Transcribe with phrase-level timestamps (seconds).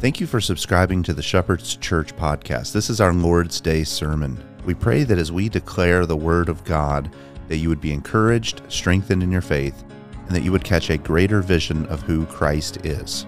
[0.00, 2.70] Thank you for subscribing to the Shepherd's Church podcast.
[2.70, 4.40] This is our Lord's Day sermon.
[4.64, 7.12] We pray that as we declare the Word of God,
[7.48, 9.82] that you would be encouraged, strengthened in your faith,
[10.12, 13.26] and that you would catch a greater vision of who Christ is.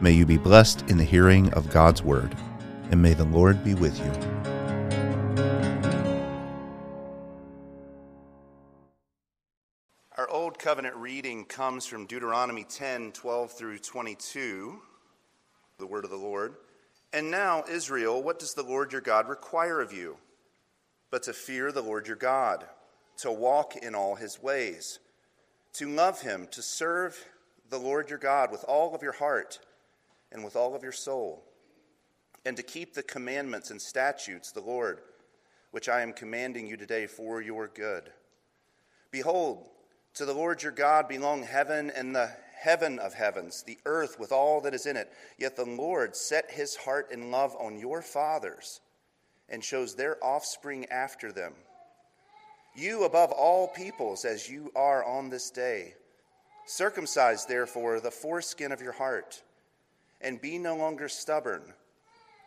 [0.00, 2.36] May you be blessed in the hearing of God's Word,
[2.92, 4.12] and may the Lord be with you.
[10.16, 14.80] Our Old Covenant reading comes from Deuteronomy 10 12 through 22,
[15.82, 16.54] the Word of the Lord.
[17.12, 20.16] And now, Israel, what does the Lord your God require of you?
[21.10, 22.64] But to fear the Lord your God,
[23.18, 25.00] to walk in all his ways,
[25.74, 27.26] to love him, to serve
[27.68, 29.58] the Lord your God with all of your heart
[30.30, 31.42] and with all of your soul,
[32.46, 35.00] and to keep the commandments and statutes, the Lord,
[35.72, 38.04] which I am commanding you today for your good.
[39.10, 39.68] Behold,
[40.14, 42.30] to the Lord your God belong heaven and the
[42.62, 45.12] heaven of heavens, the earth with all that is in it.
[45.36, 48.80] Yet the Lord set his heart in love on your fathers
[49.48, 51.52] and chose their offspring after them.
[52.74, 55.94] You above all peoples, as you are on this day.
[56.64, 59.42] Circumcise, therefore, the foreskin of your heart,
[60.20, 61.62] and be no longer stubborn.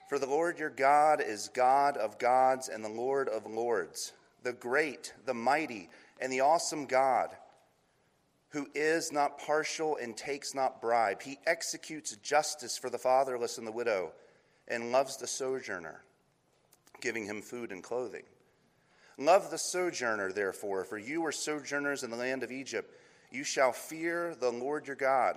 [0.08, 4.14] For the Lord your God is God of gods and the Lord of lords,
[4.44, 5.90] the great, the mighty,
[6.22, 7.30] and the awesome God
[8.56, 11.22] who is not partial and takes not bribe.
[11.22, 14.14] He executes justice for the fatherless and the widow
[14.70, 16.02] and loves the sojourner,
[17.02, 18.24] giving him food and clothing.
[19.18, 22.98] Love the sojourner, therefore, for you are sojourners in the land of Egypt.
[23.30, 25.36] You shall fear the Lord your God,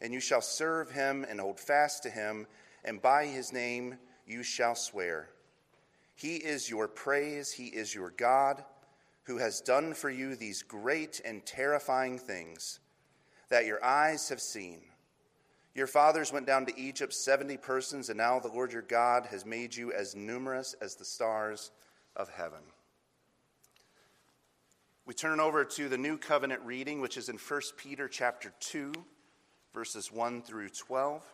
[0.00, 2.46] and you shall serve him and hold fast to him,
[2.86, 5.28] and by his name you shall swear.
[6.14, 8.64] He is your praise, he is your God
[9.24, 12.80] who has done for you these great and terrifying things
[13.48, 14.80] that your eyes have seen.
[15.74, 19.46] Your fathers went down to Egypt, 70 persons, and now the Lord your God has
[19.46, 21.70] made you as numerous as the stars
[22.16, 22.60] of heaven.
[25.06, 28.92] We turn over to the new covenant reading, which is in 1 Peter chapter 2,
[29.72, 31.24] verses 1 through 12.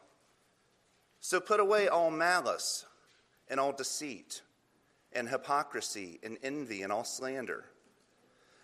[1.20, 2.84] So put away all malice
[3.48, 4.42] and all deceit
[5.12, 7.64] and hypocrisy and envy and all slander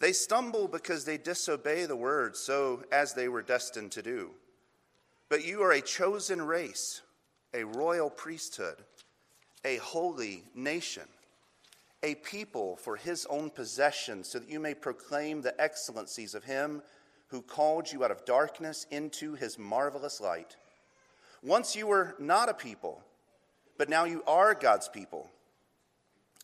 [0.00, 4.30] They stumble because they disobey the word, so as they were destined to do.
[5.28, 7.02] But you are a chosen race,
[7.52, 8.76] a royal priesthood,
[9.64, 11.02] a holy nation,
[12.02, 16.82] a people for his own possession, so that you may proclaim the excellencies of him
[17.28, 20.56] who called you out of darkness into his marvelous light.
[21.42, 23.02] Once you were not a people,
[23.76, 25.28] but now you are God's people.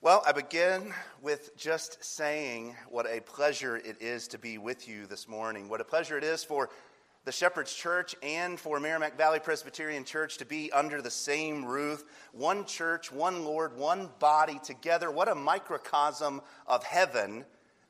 [0.00, 5.06] Well, I begin with just saying what a pleasure it is to be with you
[5.06, 5.68] this morning.
[5.68, 6.70] What a pleasure it is for
[7.24, 12.04] the Shepherd's Church and for Merrimack Valley Presbyterian Church to be under the same roof.
[12.30, 15.10] One church, one Lord, one body together.
[15.10, 17.44] What a microcosm of heaven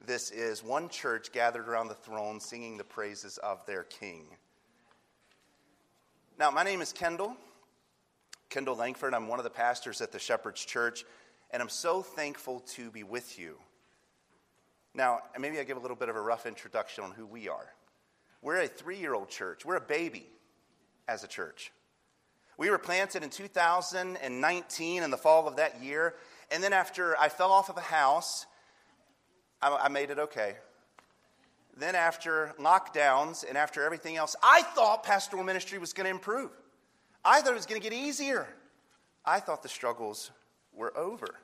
[0.06, 0.64] this is.
[0.64, 4.28] One church gathered around the throne singing the praises of their King.
[6.38, 7.36] Now, my name is Kendall.
[8.48, 9.12] Kendall Langford.
[9.12, 11.04] I'm one of the pastors at the Shepherd's Church
[11.50, 13.56] and I'm so thankful to be with you.
[14.94, 17.72] Now, maybe I give a little bit of a rough introduction on who we are.
[18.42, 20.26] We're a three year old church, we're a baby
[21.06, 21.72] as a church.
[22.56, 26.14] We were planted in 2019 in the fall of that year,
[26.50, 28.46] And then after I fell off of a house,
[29.62, 30.56] I, I made it okay.
[31.76, 36.50] Then after lockdowns and after everything else, I thought pastoral ministry was going to improve.
[37.24, 38.48] I thought it was going to get easier.
[39.24, 40.32] I thought the struggles
[40.78, 41.34] were over.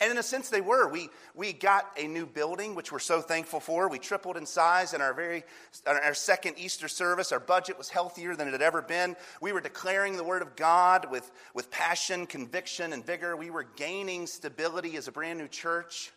[0.00, 0.88] And in a sense, they were.
[0.88, 3.88] We, we got a new building, which we're so thankful for.
[3.88, 5.44] We tripled in size in our very
[5.86, 7.30] our second Easter service.
[7.30, 9.14] Our budget was healthier than it had ever been.
[9.40, 13.36] We were declaring the Word of God with, with passion, conviction, and vigor.
[13.36, 16.10] We were gaining stability as a brand new church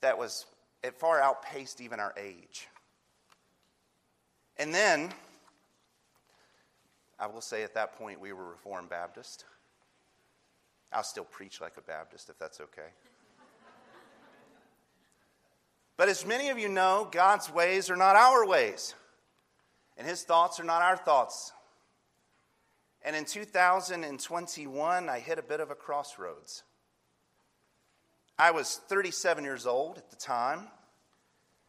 [0.00, 0.46] that was
[0.82, 2.68] it far outpaced even our age.
[4.58, 5.10] And then,
[7.18, 9.44] I will say at that point, we were Reformed Baptist.
[10.92, 12.88] I'll still preach like a Baptist if that's okay.
[15.96, 18.94] But as many of you know, God's ways are not our ways,
[19.96, 21.52] and His thoughts are not our thoughts.
[23.02, 26.64] And in 2021, I hit a bit of a crossroads.
[28.38, 30.66] I was 37 years old at the time.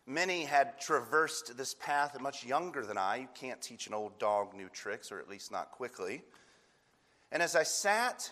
[0.06, 3.18] Many had traversed this path much younger than I.
[3.18, 6.24] You can't teach an old dog new tricks, or at least not quickly.
[7.32, 8.32] And as I sat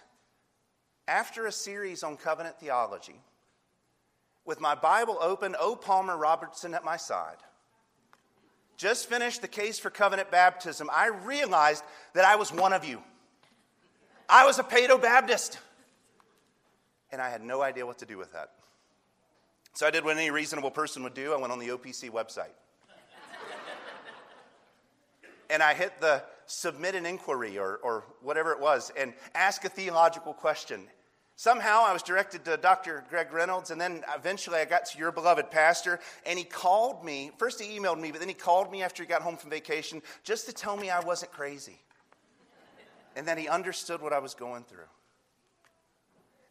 [1.07, 3.19] after a series on covenant theology,
[4.45, 5.75] with my Bible open, O.
[5.75, 7.37] Palmer Robertson at my side,
[8.77, 13.01] just finished the case for covenant baptism, I realized that I was one of you.
[14.27, 15.59] I was a Paedo Baptist.
[17.11, 18.51] And I had no idea what to do with that.
[19.73, 22.53] So I did what any reasonable person would do I went on the OPC website.
[25.49, 29.69] and I hit the submit an inquiry or, or whatever it was and ask a
[29.69, 30.87] theological question.
[31.37, 33.03] Somehow I was directed to Dr.
[33.09, 37.31] Greg Reynolds, and then eventually I got to your beloved pastor, and he called me.
[37.37, 40.01] First, he emailed me, but then he called me after he got home from vacation
[40.23, 41.81] just to tell me I wasn't crazy
[43.17, 44.87] and that he understood what I was going through.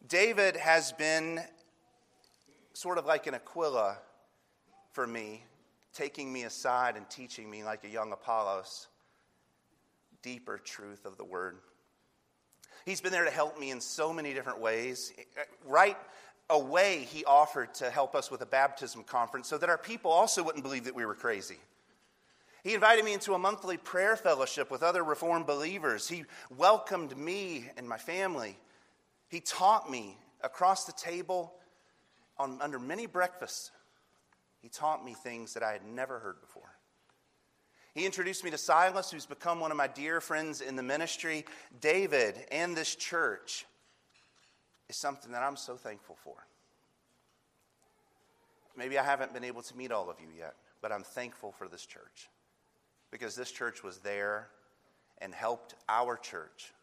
[0.07, 1.41] David has been
[2.73, 3.97] sort of like an Aquila
[4.91, 5.43] for me,
[5.93, 8.87] taking me aside and teaching me like a young Apollos
[10.25, 11.59] deeper truth of the word.
[12.83, 15.13] He's been there to help me in so many different ways.
[15.63, 15.97] Right
[16.49, 20.43] away, he offered to help us with a baptism conference so that our people also
[20.43, 21.59] wouldn't believe that we were crazy.
[22.63, 26.09] He invited me into a monthly prayer fellowship with other Reformed believers.
[26.09, 26.25] He
[26.57, 28.57] welcomed me and my family.
[29.29, 31.53] He taught me across the table
[32.39, 33.69] on, under many breakfasts.
[34.59, 36.75] He taught me things that I had never heard before.
[37.95, 41.45] He introduced me to Silas, who's become one of my dear friends in the ministry.
[41.79, 43.65] David and this church
[44.89, 46.35] is something that I'm so thankful for.
[48.75, 51.69] Maybe I haven't been able to meet all of you yet, but I'm thankful for
[51.69, 52.27] this church
[53.11, 54.49] because this church was there
[55.19, 56.73] and helped our church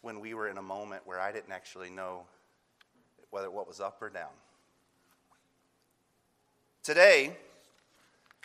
[0.00, 2.22] when we were in a moment where I didn't actually know
[3.28, 4.32] whether what was up or down.
[6.82, 7.36] Today,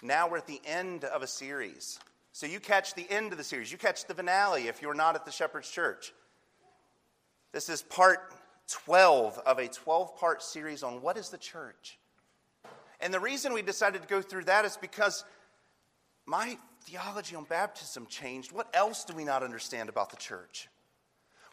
[0.08, 2.00] now we're at the end of a series.
[2.32, 3.72] So you catch the end of the series.
[3.72, 6.14] You catch the finale if you're not at the Shepherd's Church.
[7.52, 8.34] This is part
[8.68, 11.98] 12 of a 12 part series on what is the church.
[13.00, 15.24] And the reason we decided to go through that is because
[16.26, 18.52] my theology on baptism changed.
[18.52, 20.68] What else do we not understand about the church?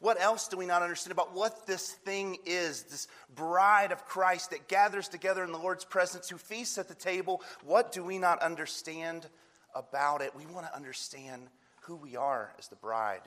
[0.02, 3.06] What else do we not understand about what this thing is, this
[3.36, 7.40] bride of Christ that gathers together in the Lord's presence, who feasts at the table?
[7.62, 9.28] What do we not understand
[9.76, 10.34] about it?
[10.34, 11.42] We want to understand
[11.82, 13.22] who we are as the bride.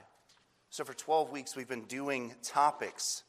[0.69, 3.23] So, for 12 weeks, we've been doing topics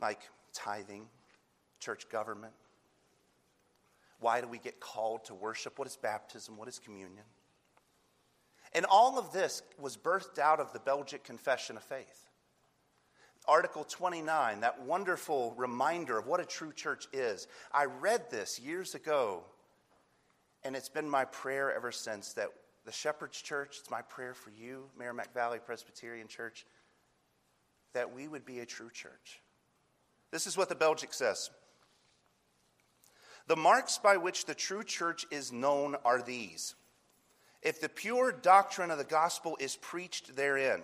[0.00, 0.22] like
[0.54, 1.04] tithing,
[1.80, 2.54] church government.
[4.20, 5.78] Why do we get called to worship?
[5.78, 6.56] What is baptism?
[6.56, 7.24] What is communion?
[8.74, 12.28] And all of this was birthed out of the Belgic Confession of Faith.
[13.46, 17.46] Article 29, that wonderful reminder of what a true church is.
[17.72, 19.44] I read this years ago,
[20.64, 22.48] and it's been my prayer ever since that
[22.86, 26.66] the Shepherd's Church, it's my prayer for you, Merrimack Valley Presbyterian Church,
[27.92, 29.40] that we would be a true church.
[30.30, 31.50] This is what the Belgic says.
[33.46, 36.74] The marks by which the true church is known are these
[37.64, 40.82] if the pure doctrine of the gospel is preached therein,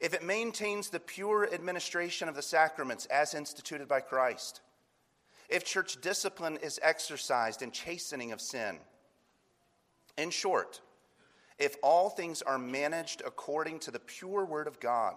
[0.00, 4.60] if it maintains the pure administration of the sacraments as instituted by Christ,
[5.48, 8.78] if church discipline is exercised in chastening of sin,
[10.16, 10.80] in short,
[11.58, 15.14] if all things are managed according to the pure word of God,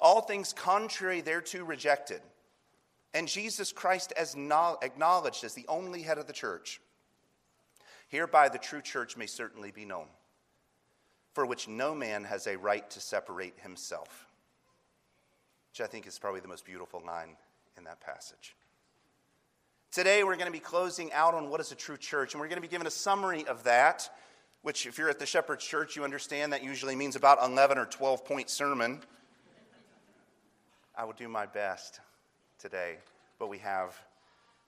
[0.00, 2.20] all things contrary thereto rejected,
[3.14, 6.80] and Jesus Christ as acknowledged as the only head of the church,
[8.08, 10.06] Hereby the true church may certainly be known,
[11.34, 14.26] for which no man has a right to separate himself.
[15.70, 17.36] which I think is probably the most beautiful line
[17.76, 18.56] in that passage.
[19.92, 22.48] Today, we're going to be closing out on what is a true church, and we're
[22.48, 24.08] going to be given a summary of that,
[24.62, 27.86] which, if you're at the Shepherd's Church, you understand that usually means about 11 or
[27.86, 29.00] 12 point sermon.
[30.96, 32.00] I will do my best
[32.58, 32.96] today,
[33.38, 33.94] but we have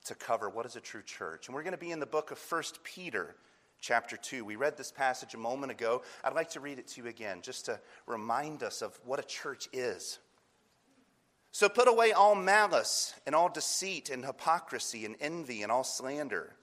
[0.09, 1.47] to cover what is a true church.
[1.47, 3.35] And we're going to be in the book of 1 Peter,
[3.79, 4.43] chapter 2.
[4.43, 6.01] We read this passage a moment ago.
[6.23, 9.23] I'd like to read it to you again, just to remind us of what a
[9.23, 10.17] church is.
[11.51, 16.55] So put away all malice and all deceit and hypocrisy and envy and all slander.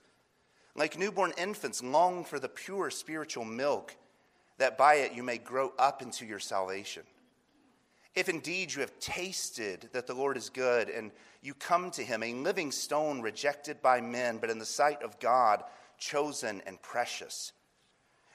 [0.75, 3.95] Like newborn infants, long for the pure spiritual milk,
[4.57, 7.03] that by it you may grow up into your salvation.
[8.17, 11.11] If indeed you have tasted that the Lord is good, and
[11.43, 15.19] you come to him, a living stone rejected by men, but in the sight of
[15.19, 15.63] God,
[15.99, 17.51] chosen and precious.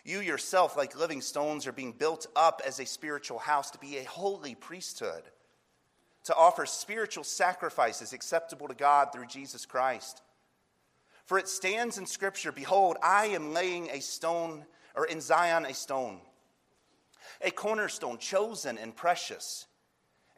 [0.05, 3.99] You yourself, like living stones, are being built up as a spiritual house to be
[3.99, 5.25] a holy priesthood
[6.27, 10.23] to offer spiritual sacrifices acceptable to God through Jesus Christ.
[11.27, 15.75] For it stands in Scripture Behold, I am laying a stone, or in Zion a
[15.75, 16.21] stone,
[17.41, 19.67] a cornerstone chosen and precious,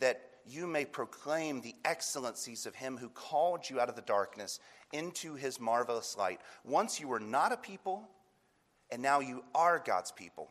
[0.00, 4.58] that you may proclaim the excellencies of him who called you out of the darkness
[4.92, 6.40] into his marvelous light.
[6.64, 8.08] Once you were not a people,
[8.90, 10.48] and now you are God's people.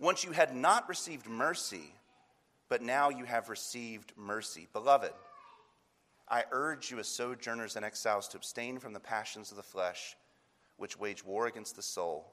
[0.00, 1.94] Once you had not received mercy,
[2.68, 4.66] but now you have received mercy.
[4.72, 5.12] Beloved,
[6.28, 10.16] I urge you as sojourners and exiles to abstain from the passions of the flesh,
[10.78, 12.32] which wage war against the soul,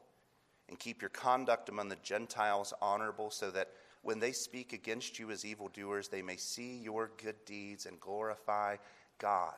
[0.70, 3.70] and keep your conduct among the Gentiles honorable, so that
[4.02, 8.78] when they speak against you as evildoers, they may see your good deeds and glorify
[9.20, 9.56] God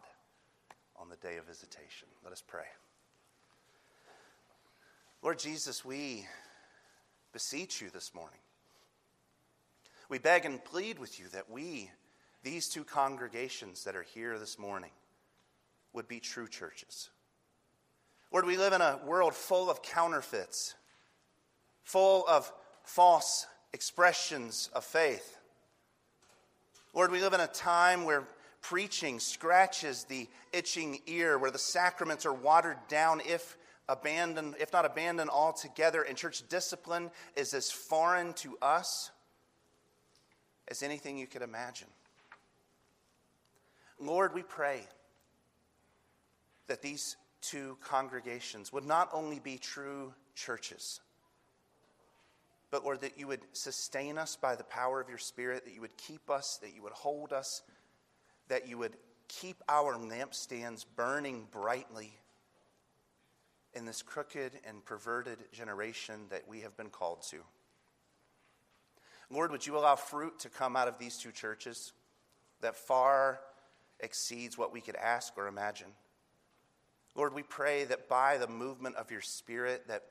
[0.97, 2.07] on the day of visitation.
[2.23, 2.65] Let us pray.
[5.21, 6.27] Lord Jesus, we
[7.31, 8.39] beseech you this morning
[10.13, 11.89] we beg and plead with you that we,
[12.43, 14.91] these two congregations that are here this morning,
[15.91, 17.09] would be true churches.
[18.31, 20.75] Lord, we live in a world full of counterfeits,
[21.83, 25.38] full of false expressions of faith.
[26.94, 28.27] Lord, we live in a time where
[28.62, 33.58] preaching scratches the itching ear, where the sacraments are watered down if
[33.89, 39.12] abandoned, if not abandoned altogether, and church discipline is as foreign to us
[40.68, 41.89] as anything you could imagine.
[44.00, 44.82] Lord, we pray
[46.68, 51.01] that these two congregations would not only be true churches,
[52.74, 55.82] but Lord, that you would sustain us by the power of your Spirit, that you
[55.82, 57.62] would keep us, that you would hold us,
[58.48, 62.18] that you would keep our lampstands burning brightly
[63.75, 67.38] in this crooked and perverted generation that we have been called to.
[69.30, 71.94] Lord, would you allow fruit to come out of these two churches
[72.62, 73.39] that far
[74.00, 75.89] exceeds what we could ask or imagine?
[77.13, 80.06] Lord, we pray that by the movement of your Spirit, that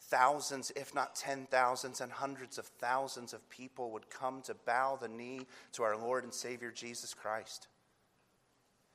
[0.00, 4.96] thousands, if not ten thousands, and hundreds of thousands of people would come to bow
[5.00, 7.68] the knee to our Lord and Savior Jesus Christ.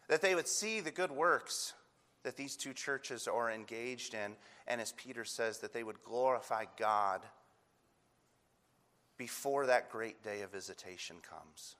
[0.07, 1.73] That they would see the good works
[2.23, 4.35] that these two churches are engaged in,
[4.67, 7.21] and as Peter says, that they would glorify God
[9.17, 11.75] before that great day of visitation comes.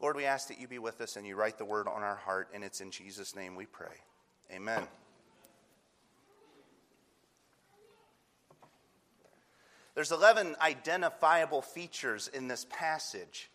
[0.00, 2.16] Lord, we ask that you be with us and you write the word on our
[2.16, 3.96] heart, and it's in Jesus' name we pray.
[4.52, 4.86] Amen.
[9.98, 13.50] There's 11 identifiable features in this passage.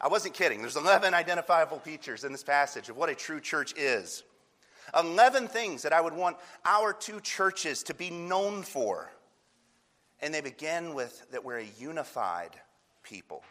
[0.00, 0.60] I wasn't kidding.
[0.60, 4.22] There's 11 identifiable features in this passage of what a true church is.
[4.96, 9.10] 11 things that I would want our two churches to be known for.
[10.22, 12.52] And they begin with that we're a unified
[13.02, 13.42] people.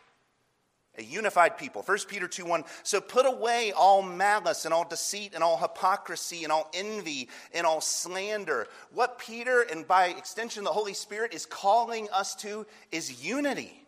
[0.98, 1.84] A unified people.
[1.84, 2.63] 1 Peter 2 1.
[2.84, 7.68] So put away all malice and all deceit and all hypocrisy and all envy and
[7.68, 8.68] all slander.
[8.92, 13.86] What Peter, and by extension the Holy Spirit, is calling us to is unity.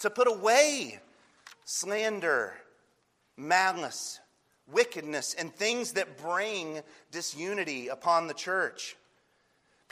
[0.00, 1.00] To put away
[1.64, 2.54] slander,
[3.36, 4.18] malice,
[4.66, 6.80] wickedness, and things that bring
[7.12, 8.96] disunity upon the church.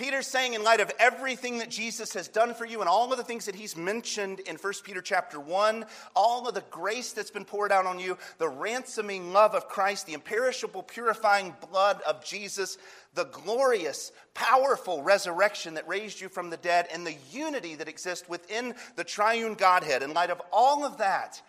[0.00, 3.18] Peter's saying, in light of everything that Jesus has done for you and all of
[3.18, 5.84] the things that he's mentioned in 1 Peter chapter 1,
[6.16, 10.06] all of the grace that's been poured out on you, the ransoming love of Christ,
[10.06, 12.78] the imperishable, purifying blood of Jesus,
[13.12, 18.26] the glorious, powerful resurrection that raised you from the dead, and the unity that exists
[18.26, 21.42] within the triune Godhead, in light of all of that,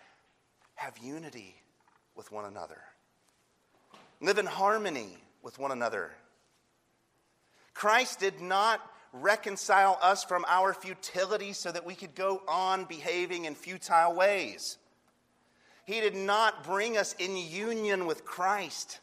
[0.75, 1.55] have unity
[2.17, 2.81] with one another.
[4.19, 6.11] Live in harmony with one another
[7.73, 8.81] Christ did not
[9.13, 14.77] reconcile us from our futility so that we could go on behaving in futile ways.
[15.85, 18.99] He did not bring us in union with Christ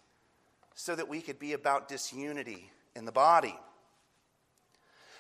[0.75, 3.59] so that we could be about disunity in the body.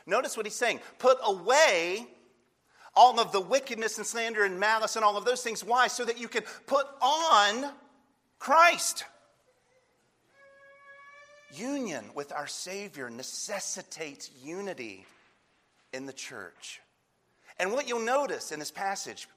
[0.07, 2.07] Notice what he's saying put away
[2.97, 5.63] all of the wickedness and slander and malice and all of those things.
[5.63, 5.87] Why?
[5.87, 7.73] So that you can put on
[8.39, 9.05] Christ.
[11.55, 15.07] Union with our Savior necessitates unity
[15.93, 16.81] in the church.
[17.59, 19.29] And what you'll notice in this passage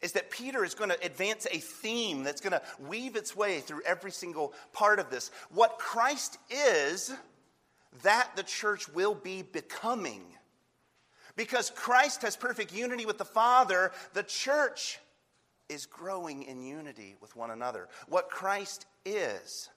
[0.00, 3.60] is that Peter is going to advance a theme that's going to weave its way
[3.60, 5.30] through every single part of this.
[5.50, 7.12] What Christ is,
[8.02, 10.22] that the church will be becoming.
[11.36, 14.98] Because Christ has perfect unity with the Father, the church
[15.68, 17.88] is growing in unity with one another.
[18.08, 19.70] What Christ is,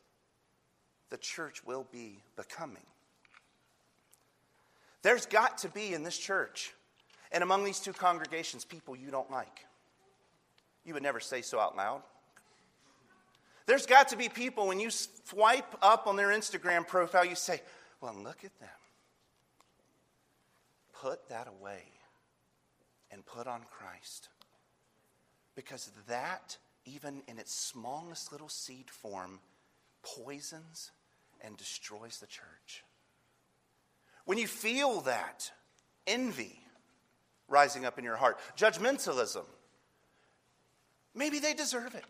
[1.10, 2.86] the church will be becoming.
[5.02, 6.74] There's got to be in this church
[7.32, 9.66] and among these two congregations people you don't like.
[10.84, 12.02] You would never say so out loud.
[13.66, 17.62] There's got to be people when you swipe up on their Instagram profile, you say,
[18.00, 18.70] Well, look at them.
[20.94, 21.84] Put that away
[23.12, 24.30] and put on Christ.
[25.56, 29.40] Because that, even in its smallest little seed form,
[30.04, 30.92] poisons
[31.46, 32.84] and destroys the church.
[34.26, 35.52] When you feel that
[36.08, 36.60] envy
[37.48, 39.46] rising up in your heart, judgmentalism,
[41.14, 42.06] maybe they deserve it.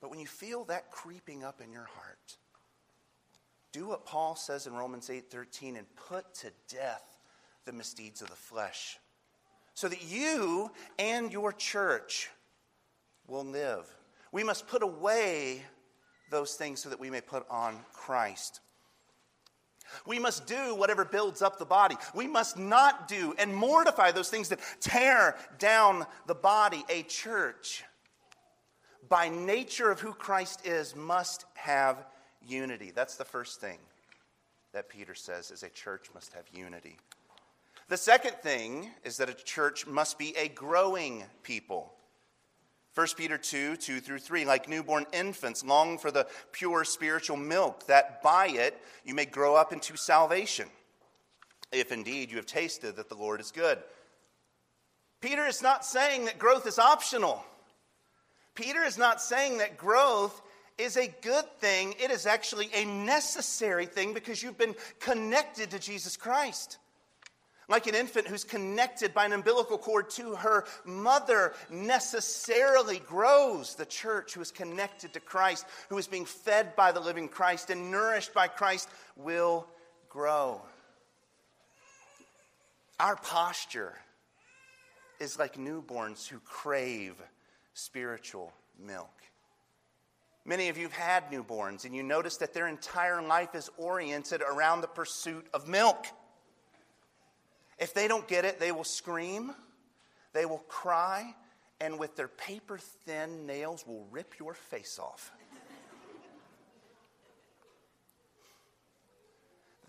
[0.00, 2.36] But when you feel that creeping up in your heart,
[3.72, 7.04] do what Paul says in Romans 8:13 and put to death
[7.64, 8.98] the misdeeds of the flesh
[9.74, 12.30] so that you and your church
[13.26, 13.86] will live.
[14.32, 15.64] We must put away
[16.30, 18.60] those things so that we may put on Christ.
[20.06, 21.96] We must do whatever builds up the body.
[22.14, 26.84] We must not do and mortify those things that tear down the body.
[26.88, 27.84] A church,
[29.08, 32.04] by nature of who Christ is, must have
[32.46, 32.92] unity.
[32.94, 33.78] That's the first thing
[34.72, 36.96] that Peter says is a church must have unity.
[37.88, 41.92] The second thing is that a church must be a growing people.
[42.94, 44.44] 1 Peter 2 2 through 3.
[44.44, 49.54] Like newborn infants, long for the pure spiritual milk, that by it you may grow
[49.54, 50.68] up into salvation,
[51.72, 53.78] if indeed you have tasted that the Lord is good.
[55.20, 57.44] Peter is not saying that growth is optional.
[58.54, 60.40] Peter is not saying that growth
[60.78, 61.94] is a good thing.
[62.02, 66.78] It is actually a necessary thing because you've been connected to Jesus Christ.
[67.70, 73.76] Like an infant who's connected by an umbilical cord to her mother necessarily grows.
[73.76, 77.70] The church who is connected to Christ, who is being fed by the living Christ
[77.70, 79.68] and nourished by Christ, will
[80.08, 80.60] grow.
[82.98, 83.94] Our posture
[85.20, 87.14] is like newborns who crave
[87.74, 88.52] spiritual
[88.84, 89.12] milk.
[90.44, 94.42] Many of you have had newborns, and you notice that their entire life is oriented
[94.42, 96.06] around the pursuit of milk.
[97.80, 99.54] If they don't get it, they will scream,
[100.34, 101.34] they will cry,
[101.80, 105.32] and with their paper thin nails will rip your face off.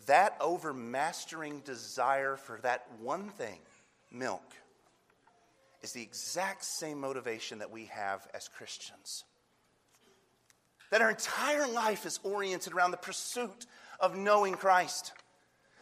[0.08, 3.60] that overmastering desire for that one thing,
[4.12, 4.44] milk,
[5.82, 9.26] is the exact same motivation that we have as Christians.
[10.92, 13.66] That our entire life is oriented around the pursuit
[14.00, 15.14] of knowing Christ.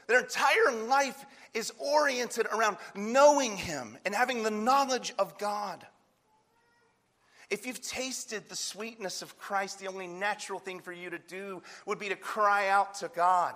[0.07, 5.85] That our entire life is oriented around knowing Him and having the knowledge of God.
[7.49, 11.63] If you've tasted the sweetness of Christ, the only natural thing for you to do
[11.85, 13.55] would be to cry out to God,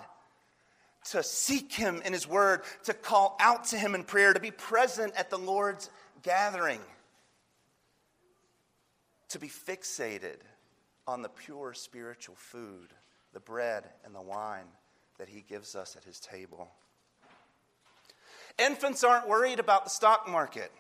[1.11, 4.51] to seek Him in His Word, to call out to Him in prayer, to be
[4.51, 5.89] present at the Lord's
[6.23, 6.81] gathering,
[9.29, 10.37] to be fixated
[11.07, 12.93] on the pure spiritual food,
[13.33, 14.67] the bread and the wine
[15.17, 16.69] that he gives us at his table.
[18.57, 20.71] Infants aren't worried about the stock market.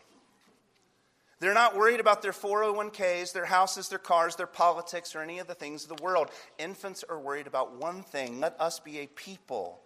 [1.39, 5.47] They're not worried about their 401ks, their houses, their cars, their politics, or any of
[5.47, 6.29] the things of the world.
[6.57, 9.81] Infants are worried about one thing let us be a people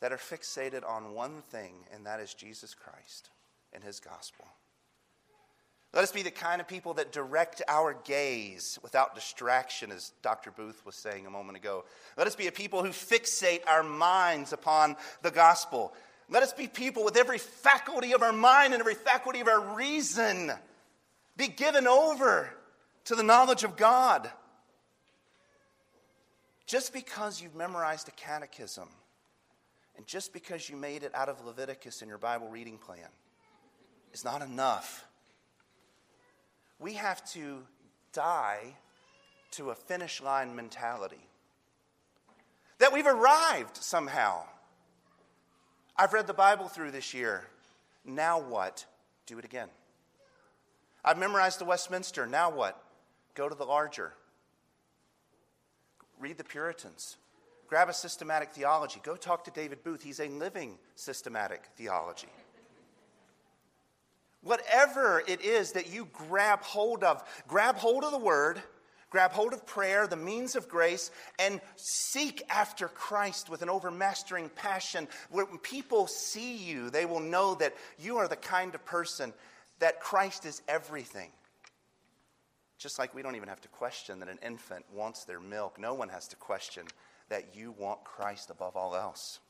[0.00, 3.30] that are fixated on one thing, and that is Jesus Christ
[3.72, 4.46] and his gospel.
[5.94, 10.50] Let us be the kind of people that direct our gaze without distraction, as Dr.
[10.50, 11.84] Booth was saying a moment ago.
[12.16, 15.94] Let us be a people who fixate our minds upon the gospel.
[16.28, 19.74] Let us be people with every faculty of our mind and every faculty of our
[19.74, 20.52] reason
[21.36, 22.50] be given over
[23.04, 24.30] to the knowledge of God.
[26.66, 28.88] Just because you've memorized a catechism
[29.96, 33.08] and just because you made it out of Leviticus in your Bible reading plan
[34.12, 35.06] is not enough
[36.82, 37.62] we have to
[38.12, 38.74] die
[39.52, 41.28] to a finish line mentality.
[42.78, 44.42] That we've arrived somehow.
[45.96, 47.44] I've read the Bible through this year.
[48.04, 48.86] Now what?
[49.26, 49.68] Do it again.
[51.04, 52.26] I've memorized the Westminster.
[52.26, 52.82] Now what?
[53.34, 54.12] Go to the larger.
[56.18, 57.16] Read the Puritans.
[57.68, 59.00] Grab a systematic theology.
[59.02, 60.02] Go talk to David Booth.
[60.02, 62.28] He's a living systematic theology.
[64.42, 68.60] Whatever it is that you grab hold of, grab hold of the word,
[69.12, 74.48] grab hold of prayer, the means of grace, and seek after Christ with an overmastering
[74.56, 75.06] passion.
[75.30, 79.34] When people see you, they will know that you are the kind of person
[79.80, 81.28] that Christ is everything.
[82.78, 85.92] Just like we don't even have to question that an infant wants their milk, no
[85.92, 86.86] one has to question
[87.28, 89.40] that you want Christ above all else.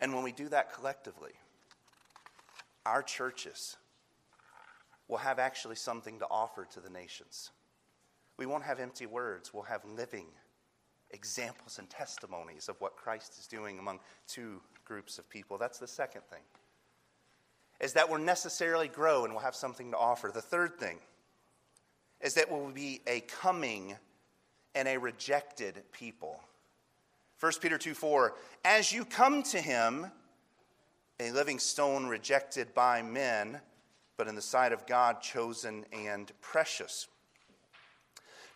[0.00, 1.32] And when we do that collectively,
[2.86, 3.76] our churches
[5.08, 7.50] will have actually something to offer to the nations.
[8.36, 10.26] We won't have empty words, we'll have living
[11.10, 15.58] examples and testimonies of what Christ is doing among two groups of people.
[15.58, 16.42] That's the second thing.
[17.80, 20.30] Is that we'll necessarily grow and we'll have something to offer.
[20.32, 20.98] The third thing
[22.20, 23.96] is that we'll be a coming
[24.74, 26.40] and a rejected people.
[27.40, 30.06] 1 Peter 2 4, as you come to him,
[31.20, 33.60] a living stone rejected by men,
[34.16, 37.06] but in the sight of God, chosen and precious.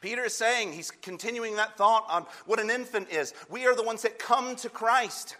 [0.01, 3.35] Peter is saying, he's continuing that thought on what an infant is.
[3.51, 5.37] We are the ones that come to Christ.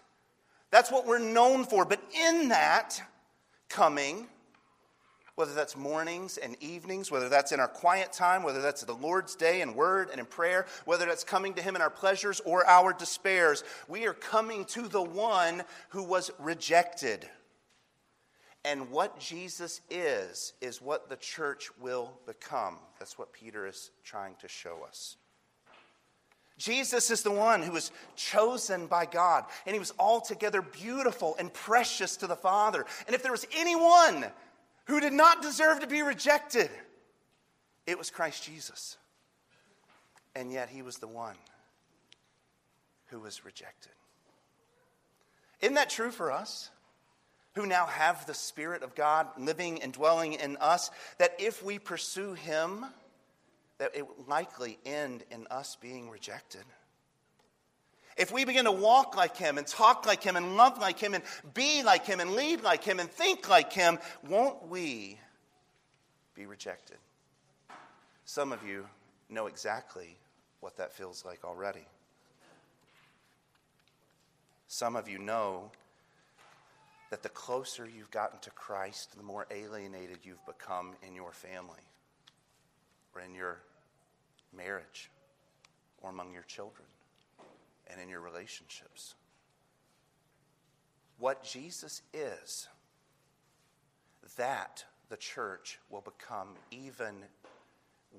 [0.71, 1.85] That's what we're known for.
[1.85, 3.01] But in that
[3.69, 4.27] coming,
[5.39, 9.37] whether that's mornings and evenings, whether that's in our quiet time, whether that's the Lord's
[9.37, 12.67] day in word and in prayer, whether that's coming to Him in our pleasures or
[12.67, 17.29] our despairs, we are coming to the one who was rejected.
[18.65, 22.77] And what Jesus is, is what the church will become.
[22.99, 25.17] That's what Peter is trying to show us.
[26.59, 31.53] Jesus is the one who was chosen by God, and he was altogether beautiful and
[31.53, 32.85] precious to the Father.
[33.07, 34.27] And if there was anyone
[34.89, 36.71] who did not deserve to be rejected.
[37.87, 38.97] It was Christ Jesus.
[40.35, 41.37] And yet he was the one
[43.07, 43.93] who was rejected.
[45.61, 46.71] Isn't that true for us?
[47.59, 51.81] Who now have the Spirit of God living and dwelling in us, that if we
[51.81, 52.87] pursue him,
[53.79, 56.63] that it will likely end in us being rejected.
[58.17, 61.15] If we begin to walk like Him and talk like Him and love like Him
[61.15, 65.19] and be like Him and lead like Him and think like Him, won't we
[66.37, 66.99] be rejected?
[68.25, 68.87] Some of you
[69.29, 70.17] know exactly
[70.61, 71.87] what that feels like already.
[74.69, 75.73] Some of you know
[77.11, 81.81] that the closer you've gotten to Christ, the more alienated you've become in your family
[83.15, 83.61] or in your
[84.55, 85.11] marriage
[86.03, 86.87] or among your children
[87.91, 89.15] and in your relationships.
[91.19, 92.69] What Jesus is,
[94.37, 97.15] that the church will become even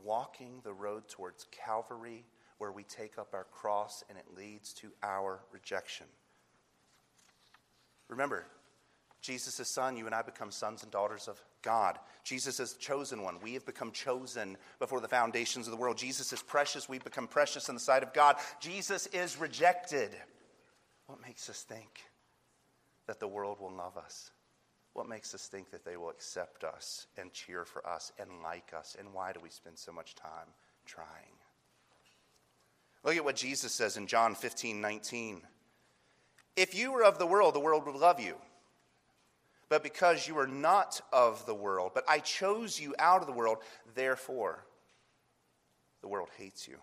[0.04, 2.26] walking the road towards Calvary,
[2.58, 6.08] where we take up our cross and it leads to our rejection.
[8.10, 8.46] Remember,
[9.22, 12.00] Jesus' is son, you and I become sons and daughters of God.
[12.24, 13.40] Jesus is chosen one.
[13.42, 15.98] We have become chosen before the foundations of the world.
[15.98, 16.88] Jesus is precious.
[16.88, 18.38] We've become precious in the sight of God.
[18.62, 20.12] Jesus is rejected.
[21.08, 22.02] What makes us think
[23.08, 24.32] that the world will love us?
[24.94, 28.74] What makes us think that they will accept us and cheer for us and like
[28.78, 28.96] us?
[28.98, 30.48] And why do we spend so much time
[30.86, 31.06] trying?
[33.04, 35.42] Look at what Jesus says in John 15 19.
[36.56, 38.36] If you were of the world, the world would love you
[39.70, 41.92] but because you are not of the world.
[41.94, 43.60] But I chose you out of the world,
[43.96, 44.66] therefore
[46.02, 46.78] the world hates you.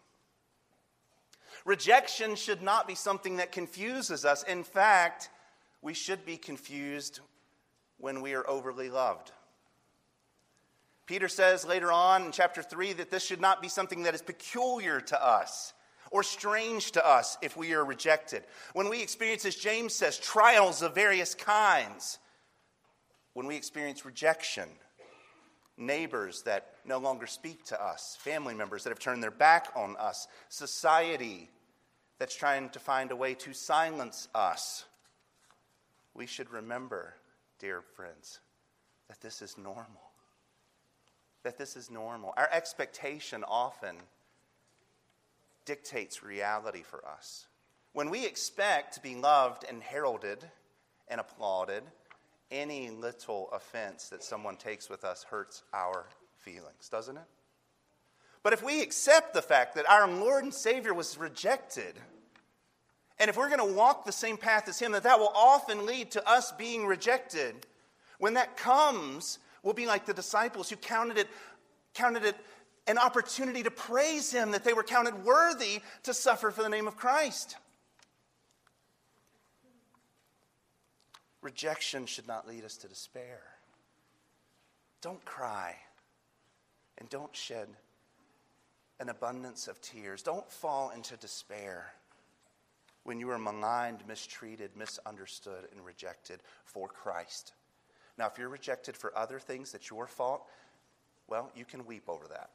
[1.64, 4.44] Rejection should not be something that confuses us.
[4.44, 5.30] In fact,
[5.82, 7.20] we should be confused
[7.98, 9.32] when we are overly loved.
[11.06, 14.22] Peter says later on in chapter 3 that this should not be something that is
[14.22, 15.72] peculiar to us.
[16.10, 18.44] or strange to us if we are rejected.
[18.72, 22.18] When we experience, as James says, trials of various kinds,
[23.36, 24.66] when we experience rejection,
[25.76, 29.94] neighbors that no longer speak to us, family members that have turned their back on
[29.98, 31.50] us, society
[32.18, 34.86] that's trying to find a way to silence us,
[36.14, 37.12] we should remember,
[37.58, 38.40] dear friends,
[39.08, 39.84] that this is normal.
[41.42, 42.32] That this is normal.
[42.38, 43.96] Our expectation often
[45.66, 47.48] dictates reality for us.
[47.92, 50.42] When we expect to be loved and heralded
[51.08, 51.82] and applauded,
[52.50, 56.06] any little offense that someone takes with us hurts our
[56.38, 57.24] feelings, doesn't it?
[58.42, 61.94] But if we accept the fact that our Lord and Savior was rejected,
[63.18, 65.86] and if we're going to walk the same path as Him, that that will often
[65.86, 67.54] lead to us being rejected.
[68.18, 71.28] When that comes, we'll be like the disciples who counted it,
[71.94, 72.36] counted it
[72.86, 76.86] an opportunity to praise Him, that they were counted worthy to suffer for the name
[76.86, 77.56] of Christ.
[81.46, 83.38] Rejection should not lead us to despair.
[85.00, 85.76] Don't cry
[86.98, 87.68] and don't shed
[88.98, 90.24] an abundance of tears.
[90.24, 91.92] Don't fall into despair
[93.04, 97.52] when you are maligned, mistreated, misunderstood, and rejected for Christ.
[98.18, 100.42] Now, if you're rejected for other things that's your fault,
[101.28, 102.50] well, you can weep over that.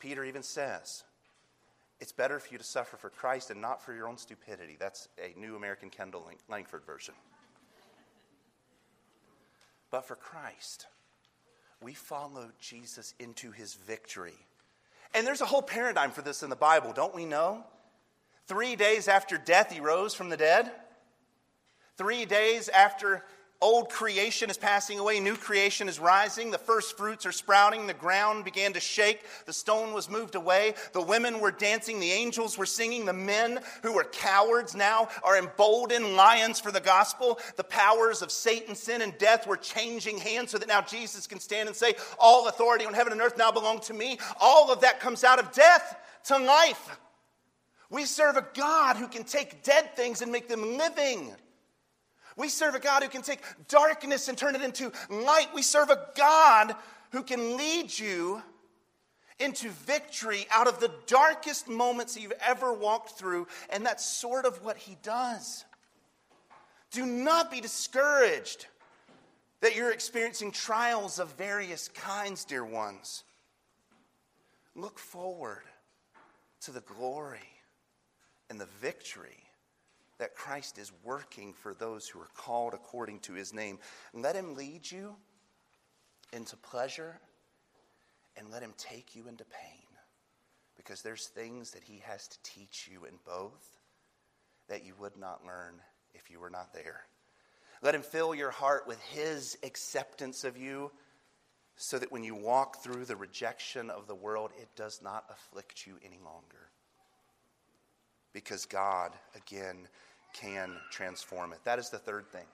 [0.00, 1.02] Peter even says,
[2.00, 4.76] it's better for you to suffer for Christ and not for your own stupidity.
[4.78, 7.14] That's a New American Kendall Langford version.
[9.90, 10.86] But for Christ,
[11.80, 14.34] we follow Jesus into his victory.
[15.14, 17.64] And there's a whole paradigm for this in the Bible, don't we know?
[18.46, 20.70] Three days after death, he rose from the dead.
[21.96, 23.24] Three days after
[23.62, 26.50] Old creation is passing away, new creation is rising.
[26.50, 27.86] The first fruits are sprouting.
[27.86, 29.24] The ground began to shake.
[29.46, 30.74] The stone was moved away.
[30.92, 31.98] The women were dancing.
[31.98, 33.06] The angels were singing.
[33.06, 37.38] The men who were cowards now are emboldened lions for the gospel.
[37.56, 41.40] The powers of Satan, sin, and death were changing hands so that now Jesus can
[41.40, 44.18] stand and say, All authority on heaven and earth now belong to me.
[44.38, 46.98] All of that comes out of death to life.
[47.88, 51.32] We serve a God who can take dead things and make them living.
[52.36, 55.48] We serve a God who can take darkness and turn it into light.
[55.54, 56.74] We serve a God
[57.12, 58.42] who can lead you
[59.38, 63.46] into victory out of the darkest moments you've ever walked through.
[63.70, 65.64] And that's sort of what he does.
[66.90, 68.66] Do not be discouraged
[69.60, 73.24] that you're experiencing trials of various kinds, dear ones.
[74.74, 75.62] Look forward
[76.62, 77.38] to the glory
[78.50, 79.45] and the victory
[80.18, 83.78] that Christ is working for those who are called according to his name.
[84.14, 85.16] Let him lead you
[86.32, 87.20] into pleasure
[88.36, 89.86] and let him take you into pain
[90.76, 93.78] because there's things that he has to teach you in both
[94.68, 95.80] that you would not learn
[96.14, 97.02] if you were not there.
[97.82, 100.90] Let him fill your heart with his acceptance of you
[101.76, 105.86] so that when you walk through the rejection of the world, it does not afflict
[105.86, 106.65] you any longer.
[108.36, 109.88] Because God, again,
[110.34, 111.58] can transform it.
[111.64, 112.44] That is the third thing.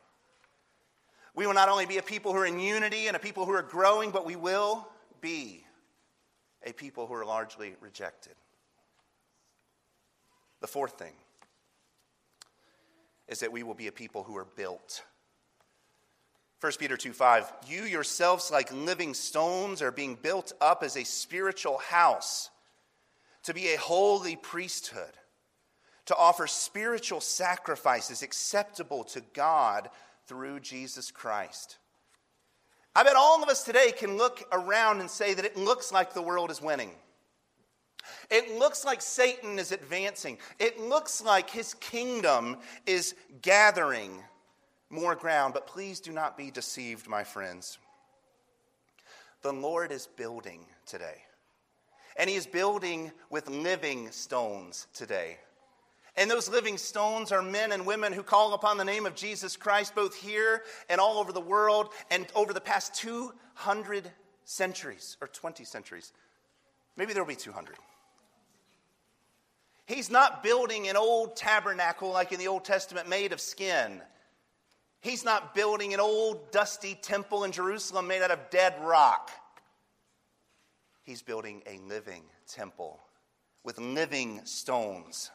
[1.34, 3.52] We will not only be a people who are in unity and a people who
[3.52, 4.86] are growing, but we will
[5.20, 5.64] be
[6.64, 8.34] a people who are largely rejected.
[10.60, 11.14] The fourth thing
[13.26, 15.02] is that we will be a people who are built.
[16.60, 21.02] 1 Peter 2 5, you yourselves, like living stones, are being built up as a
[21.02, 22.50] spiritual house
[23.42, 25.10] to be a holy priesthood
[26.06, 29.88] to offer spiritual sacrifices acceptable to God
[30.26, 31.78] through Jesus Christ.
[32.94, 36.12] I bet all of us today can look around and say that it looks like
[36.12, 36.90] the world is winning.
[38.30, 40.38] It looks like Satan is advancing.
[40.58, 44.22] It looks like his kingdom is gathering
[44.90, 45.54] more ground.
[45.54, 47.78] But please do not be deceived, my friends.
[49.42, 51.22] The Lord is building today,
[52.16, 55.38] and he is building with living stones today.
[56.16, 59.56] And those living stones are men and women who call upon the name of Jesus
[59.56, 64.10] Christ both here and all over the world and over the past 200
[64.44, 66.12] centuries or 20 centuries.
[66.96, 67.76] Maybe there'll be 200.
[69.86, 74.02] He's not building an old tabernacle like in the Old Testament made of skin.
[75.00, 79.30] He's not building an old dusty temple in Jerusalem made out of dead rock.
[81.02, 83.00] He's building a living temple
[83.64, 85.30] with living stones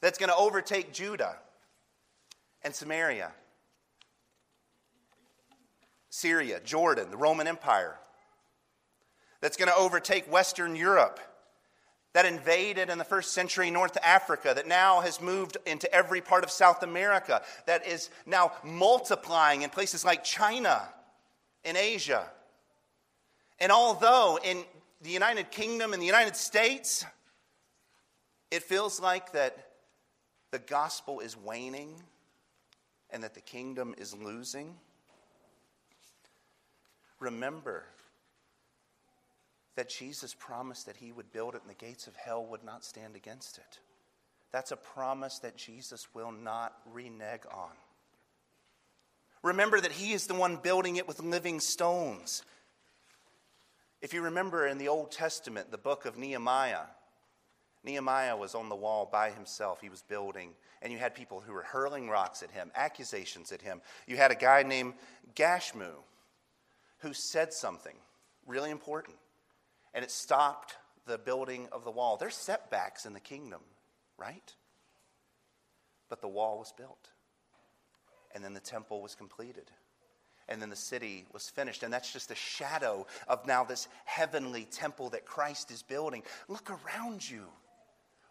[0.00, 1.36] that's going to overtake Judah
[2.62, 3.32] and Samaria,
[6.10, 7.96] Syria, Jordan, the Roman Empire,
[9.40, 11.20] that's going to overtake Western Europe,
[12.12, 16.44] that invaded in the first century North Africa, that now has moved into every part
[16.44, 20.82] of South America, that is now multiplying in places like China,
[21.64, 22.26] in Asia.
[23.58, 24.64] And although in
[25.02, 27.04] the United Kingdom and the United States,
[28.50, 29.69] it feels like that
[30.50, 31.94] the gospel is waning
[33.10, 34.76] and that the kingdom is losing,
[37.18, 37.84] remember
[39.76, 42.84] that Jesus promised that he would build it and the gates of hell would not
[42.84, 43.78] stand against it.
[44.52, 47.70] That's a promise that Jesus will not renege on.
[49.42, 52.42] Remember that he is the one building it with living stones.
[54.02, 56.86] If you remember in the Old Testament, the book of Nehemiah,
[57.82, 59.80] Nehemiah was on the wall by himself.
[59.80, 60.50] He was building,
[60.82, 63.80] and you had people who were hurling rocks at him, accusations at him.
[64.06, 64.94] You had a guy named
[65.34, 65.92] Gashmu
[66.98, 67.96] who said something
[68.46, 69.16] really important,
[69.94, 72.18] and it stopped the building of the wall.
[72.18, 73.62] There's setbacks in the kingdom,
[74.18, 74.54] right?
[76.10, 77.08] But the wall was built,
[78.34, 79.70] and then the temple was completed
[80.50, 81.84] and then the city was finished.
[81.84, 86.24] And that's just a shadow of now this heavenly temple that Christ is building.
[86.48, 87.46] Look around you.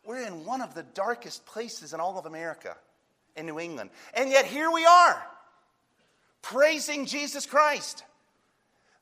[0.10, 2.76] We're in one of the darkest places in all of America,
[3.36, 3.92] in New England.
[4.16, 5.24] And yet here we are,
[6.42, 8.04] praising Jesus Christ.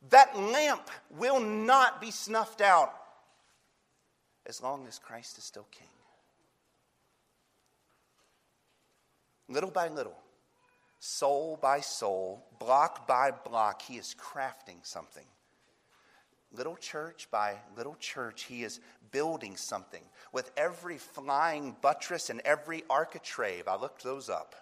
[0.10, 2.94] That lamp will not be snuffed out
[4.46, 5.88] as long as Christ is still king.
[9.48, 10.18] Little by little,
[11.00, 15.24] soul by soul, block by block, he is crafting something.
[16.52, 18.80] Little church by little church, he is
[19.12, 20.04] building something.
[20.32, 24.56] With every flying buttress and every architrave, I looked those up.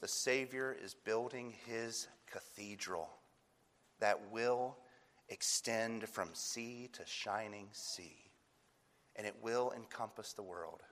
[0.00, 3.08] The Savior is building his cathedral
[4.00, 4.76] that will
[5.28, 8.16] extend from sea to shining sea,
[9.16, 10.82] and it will encompass the world.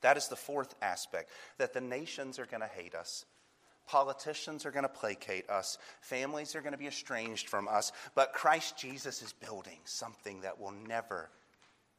[0.00, 3.24] That is the fourth aspect that the nations are going to hate us.
[3.86, 5.78] Politicians are going to placate us.
[6.00, 7.92] Families are going to be estranged from us.
[8.14, 11.30] But Christ Jesus is building something that will never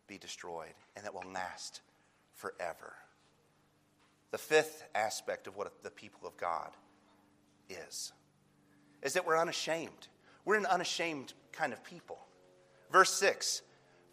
[0.08, 1.82] be destroyed and that will last
[2.36, 2.94] forever.
[4.32, 6.72] The fifth aspect of what the people of God
[7.70, 8.12] is
[9.02, 10.08] is that we're unashamed.
[10.46, 12.18] We're an unashamed kind of people.
[12.92, 13.62] Verse 6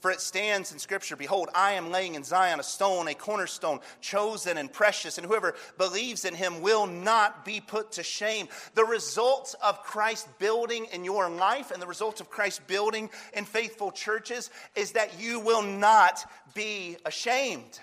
[0.00, 3.80] for it stands in Scripture Behold, I am laying in Zion a stone, a cornerstone,
[4.00, 8.48] chosen and precious, and whoever believes in him will not be put to shame.
[8.74, 13.44] The results of Christ building in your life and the results of Christ building in
[13.44, 17.78] faithful churches is that you will not be ashamed.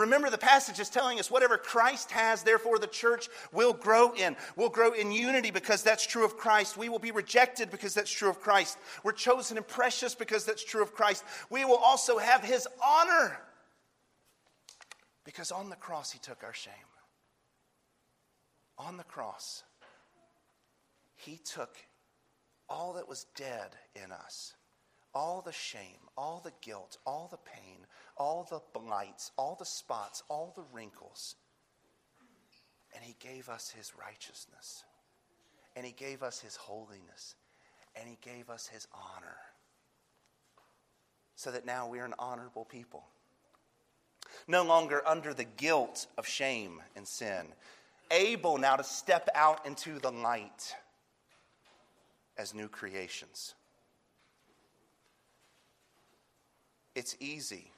[0.00, 4.36] Remember, the passage is telling us whatever Christ has, therefore the church will grow in.
[4.56, 6.76] We'll grow in unity because that's true of Christ.
[6.76, 8.78] We will be rejected because that's true of Christ.
[9.04, 11.24] We're chosen and precious because that's true of Christ.
[11.50, 13.38] We will also have his honor
[15.24, 16.72] because on the cross he took our shame.
[18.78, 19.62] On the cross,
[21.14, 21.76] he took
[22.68, 24.54] all that was dead in us
[25.14, 27.86] all the shame, all the guilt, all the pain,
[28.20, 31.36] all the blights, all the spots, all the wrinkles.
[32.94, 34.84] And He gave us His righteousness.
[35.74, 37.34] And He gave us His holiness.
[37.96, 39.38] And He gave us His honor.
[41.34, 43.04] So that now we are an honorable people.
[44.46, 47.46] No longer under the guilt of shame and sin.
[48.10, 50.74] Able now to step out into the light
[52.36, 53.54] as new creations.
[56.94, 57.70] It's easy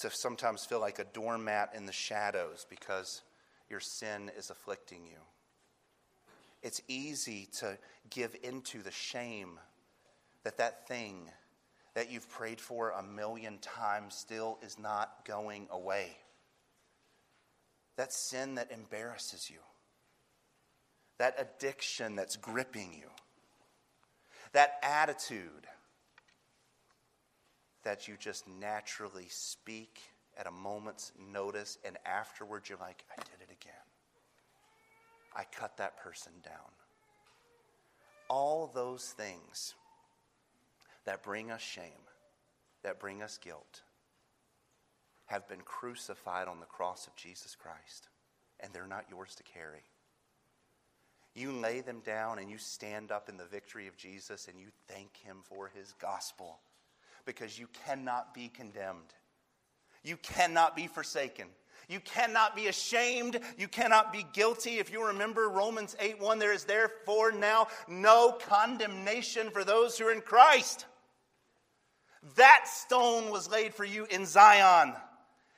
[0.00, 3.22] to sometimes feel like a doormat in the shadows because
[3.68, 5.18] your sin is afflicting you.
[6.62, 7.78] It's easy to
[8.10, 9.58] give into the shame
[10.44, 11.30] that that thing
[11.94, 16.16] that you've prayed for a million times still is not going away.
[17.96, 19.58] That sin that embarrasses you.
[21.18, 23.08] That addiction that's gripping you.
[24.52, 25.66] That attitude
[27.84, 30.00] that you just naturally speak
[30.36, 33.74] at a moment's notice, and afterwards you're like, I did it again.
[35.34, 36.54] I cut that person down.
[38.28, 39.74] All those things
[41.04, 42.04] that bring us shame,
[42.82, 43.82] that bring us guilt,
[45.26, 48.08] have been crucified on the cross of Jesus Christ,
[48.60, 49.82] and they're not yours to carry.
[51.34, 54.68] You lay them down and you stand up in the victory of Jesus and you
[54.88, 56.58] thank Him for His gospel
[57.28, 59.12] because you cannot be condemned.
[60.02, 61.46] You cannot be forsaken.
[61.86, 63.38] You cannot be ashamed.
[63.58, 64.78] You cannot be guilty.
[64.78, 70.06] If you remember Romans 8 1, there is therefore now no condemnation for those who
[70.06, 70.86] are in Christ.
[72.36, 74.94] That stone was laid for you in Zion,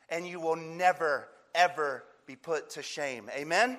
[0.08, 3.30] and you will never, ever be put to shame.
[3.32, 3.78] Amen?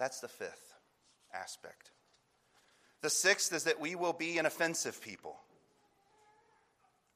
[0.00, 0.74] That's the fifth
[1.32, 1.92] aspect.
[3.02, 5.36] The sixth is that we will be an offensive people.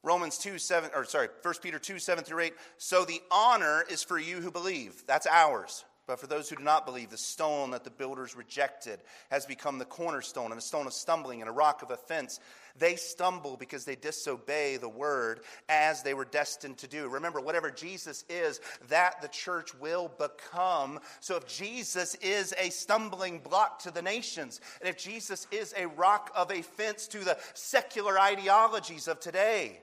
[0.03, 2.53] Romans 2, 7, or sorry, 1 Peter 2, 7 through 8.
[2.77, 5.03] So the honor is for you who believe.
[5.05, 5.85] That's ours.
[6.07, 8.99] But for those who do not believe, the stone that the builders rejected
[9.29, 12.39] has become the cornerstone and a stone of stumbling and a rock of offense.
[12.77, 17.07] They stumble because they disobey the word as they were destined to do.
[17.07, 20.99] Remember, whatever Jesus is, that the church will become.
[21.19, 25.87] So if Jesus is a stumbling block to the nations, and if Jesus is a
[25.87, 29.79] rock of offense to the secular ideologies of today,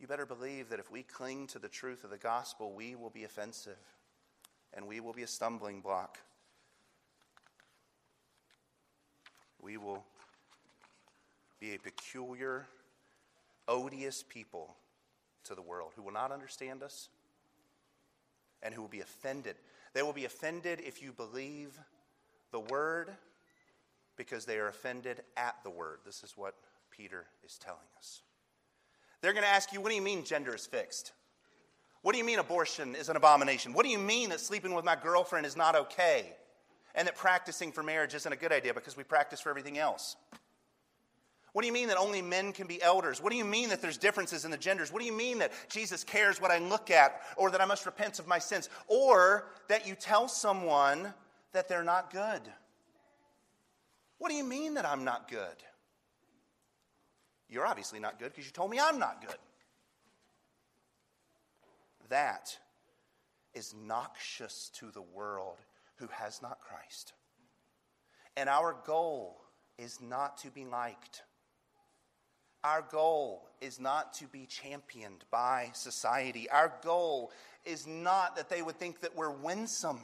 [0.00, 3.10] you better believe that if we cling to the truth of the gospel, we will
[3.10, 3.78] be offensive
[4.74, 6.18] and we will be a stumbling block.
[9.60, 10.04] We will
[11.58, 12.66] be a peculiar,
[13.66, 14.76] odious people
[15.44, 17.08] to the world who will not understand us
[18.62, 19.56] and who will be offended.
[19.94, 21.78] They will be offended if you believe
[22.52, 23.10] the word
[24.16, 26.00] because they are offended at the word.
[26.04, 26.54] This is what
[26.90, 28.22] Peter is telling us.
[29.20, 31.12] They're going to ask you, what do you mean gender is fixed?
[32.02, 33.72] What do you mean abortion is an abomination?
[33.72, 36.32] What do you mean that sleeping with my girlfriend is not okay?
[36.94, 40.16] And that practicing for marriage isn't a good idea because we practice for everything else?
[41.52, 43.20] What do you mean that only men can be elders?
[43.20, 44.92] What do you mean that there's differences in the genders?
[44.92, 47.84] What do you mean that Jesus cares what I look at or that I must
[47.84, 48.68] repent of my sins?
[48.86, 51.12] Or that you tell someone
[51.52, 52.42] that they're not good?
[54.18, 55.56] What do you mean that I'm not good?
[57.48, 59.36] You're obviously not good because you told me I'm not good.
[62.08, 62.56] That
[63.54, 65.56] is noxious to the world
[65.96, 67.12] who has not Christ.
[68.36, 69.40] And our goal
[69.78, 71.22] is not to be liked.
[72.64, 76.48] Our goal is not to be championed by society.
[76.50, 77.32] Our goal
[77.64, 80.00] is not that they would think that we're winsome.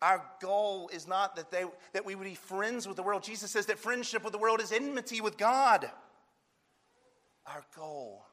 [0.00, 3.22] Our goal is not that, they, that we would be friends with the world.
[3.22, 5.90] Jesus says that friendship with the world is enmity with God.
[7.46, 8.24] Our goal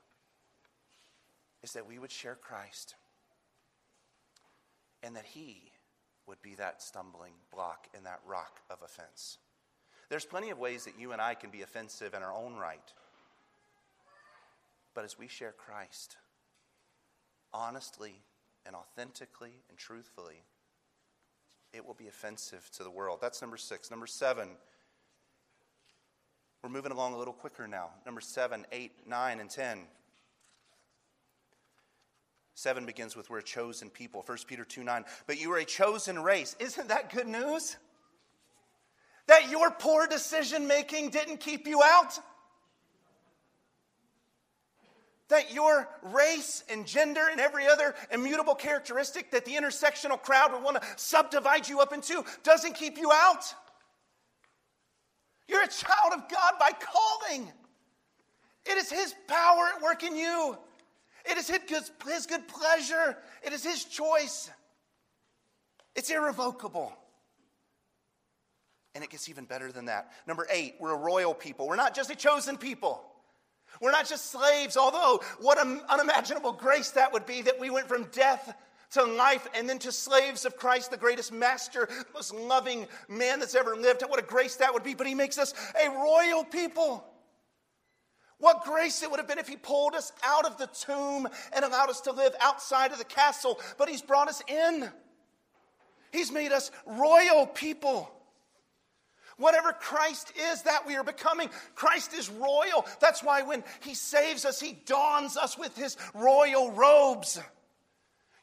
[1.63, 2.95] is that we would share Christ
[5.01, 5.71] and that He
[6.27, 9.39] would be that stumbling block and that rock of offense.
[10.09, 12.93] There's plenty of ways that you and I can be offensive in our own right.
[14.93, 16.17] But as we share Christ
[17.53, 18.21] honestly
[18.65, 20.43] and authentically and truthfully,
[21.75, 23.19] it will be offensive to the world.
[23.21, 23.91] That's number six.
[23.91, 24.49] Number seven,
[26.63, 27.89] we're moving along a little quicker now.
[28.05, 29.79] Number seven, eight, nine, and ten.
[32.55, 34.23] Seven begins with we're a chosen people.
[34.25, 35.03] 1 Peter 2 9.
[35.27, 36.55] But you are a chosen race.
[36.59, 37.75] Isn't that good news?
[39.27, 42.17] That your poor decision making didn't keep you out?
[45.29, 50.61] That your race and gender and every other immutable characteristic that the intersectional crowd would
[50.61, 53.43] want to subdivide you up into doesn't keep you out?
[55.47, 57.51] You're a child of God by calling.
[58.65, 60.57] It is His power at work in you.
[61.25, 63.17] It is his good pleasure.
[63.43, 64.49] It is His choice.
[65.95, 66.93] It's irrevocable.
[68.93, 70.11] And it gets even better than that.
[70.27, 71.67] Number eight, we're a royal people.
[71.67, 73.03] We're not just a chosen people.
[73.81, 77.87] We're not just slaves, although what an unimaginable grace that would be that we went
[77.87, 78.55] from death
[78.91, 83.55] to life and then to slaves of Christ, the greatest master, most loving man that's
[83.55, 84.03] ever lived.
[84.07, 84.93] What a grace that would be.
[84.93, 85.53] But he makes us
[85.83, 87.03] a royal people.
[88.37, 91.65] What grace it would have been if he pulled us out of the tomb and
[91.65, 94.89] allowed us to live outside of the castle, but he's brought us in.
[96.11, 98.11] He's made us royal people.
[99.37, 101.49] Whatever Christ is, that we are becoming.
[101.75, 102.85] Christ is royal.
[103.01, 107.39] That's why when He saves us, He dons us with His royal robes.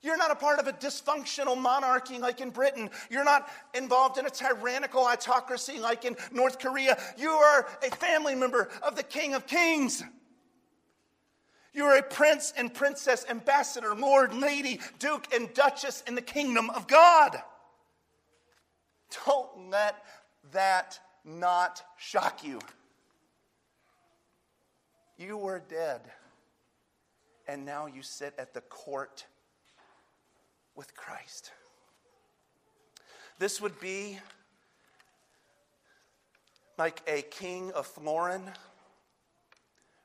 [0.02, 2.90] You're not a part of a dysfunctional monarchy like in Britain.
[3.08, 6.98] You're not involved in a tyrannical autocracy like in North Korea.
[7.16, 10.02] You are a family member of the King of Kings.
[11.72, 16.68] You are a prince and princess, ambassador, lord, lady, duke, and duchess in the kingdom
[16.70, 17.40] of God.
[19.24, 20.04] Don't let
[20.52, 22.60] that not shock you?
[25.18, 26.00] You were dead,
[27.46, 29.26] and now you sit at the court
[30.74, 31.52] with Christ.
[33.38, 34.18] This would be
[36.78, 38.42] like a king of Florin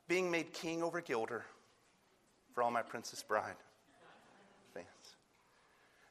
[0.08, 1.44] being made king over Guilder
[2.54, 3.56] for all my Princess Bride
[4.74, 4.86] fans.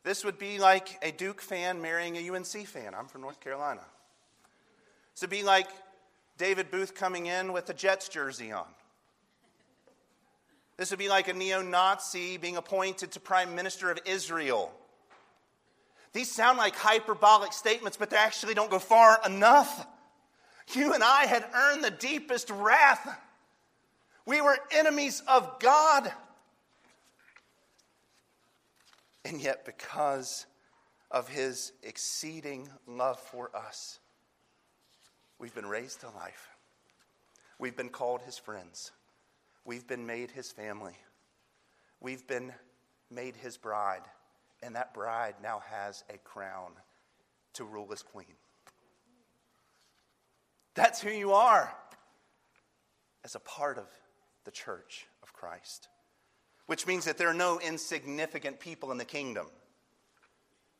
[0.03, 2.93] This would be like a Duke fan marrying a UNC fan.
[2.93, 3.81] I'm from North Carolina.
[5.17, 5.67] So be like
[6.37, 8.67] David Booth coming in with a Jets jersey on.
[10.77, 14.71] This would be like a neo Nazi being appointed to prime minister of Israel.
[16.13, 19.87] These sound like hyperbolic statements, but they actually don't go far enough.
[20.75, 23.19] You and I had earned the deepest wrath.
[24.27, 26.13] We were enemies of God.
[29.25, 30.45] And yet, because
[31.09, 33.97] of his exceeding love for us,
[35.39, 36.49] we've been raised to life.
[37.59, 38.91] We've been called his friends.
[39.65, 40.95] We've been made his family.
[41.99, 42.53] We've been
[43.09, 44.03] made his bride.
[44.61, 46.71] And that bride now has a crown
[47.53, 48.35] to rule as queen.
[50.75, 51.73] That's who you are
[53.25, 53.87] as a part of
[54.45, 55.87] the church of Christ,
[56.67, 59.47] which means that there are no insignificant people in the kingdom.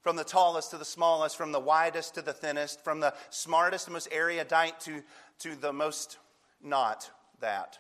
[0.02, 3.88] From the tallest to the smallest, from the widest to the thinnest, from the smartest
[3.88, 5.04] and most erudite to,
[5.40, 6.18] to the most
[6.62, 7.80] not that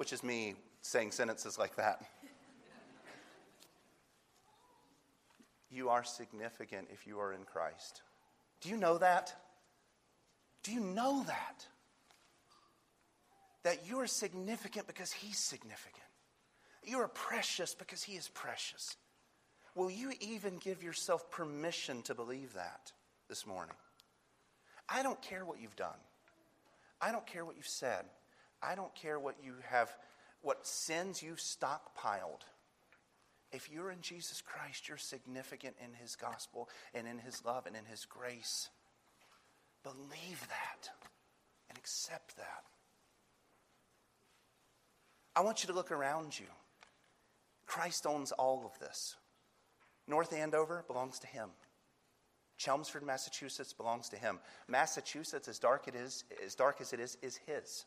[0.00, 2.00] which is me saying sentences like that.
[5.70, 8.00] you are significant if you are in Christ.
[8.62, 9.34] Do you know that?
[10.62, 11.66] Do you know that?
[13.62, 16.06] That you are significant because He's significant.
[16.82, 18.96] You are precious because He is precious.
[19.74, 22.92] Will you even give yourself permission to believe that
[23.28, 23.76] this morning?
[24.88, 25.98] I don't care what you've done.
[27.00, 28.04] I don't care what you've said.
[28.62, 29.90] I don't care what you have,
[30.42, 32.42] what sins you've stockpiled.
[33.52, 37.74] If you're in Jesus Christ, you're significant in His gospel and in His love and
[37.74, 38.68] in His grace.
[39.82, 40.90] Believe that
[41.68, 42.64] and accept that.
[45.34, 46.46] I want you to look around you.
[47.66, 49.16] Christ owns all of this.
[50.10, 51.50] North Andover belongs to Him.
[52.58, 54.38] Chelmsford, Massachusetts belongs to Him.
[54.68, 57.86] Massachusetts, as dark, it is, as dark as it is, is His.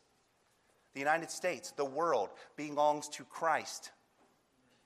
[0.94, 3.92] The United States, the world, belongs to Christ.